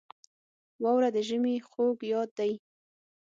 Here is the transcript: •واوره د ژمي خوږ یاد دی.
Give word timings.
•واوره 0.83 1.09
د 1.15 1.17
ژمي 1.27 1.55
خوږ 1.69 1.97
یاد 2.13 2.29
دی. 2.39 2.51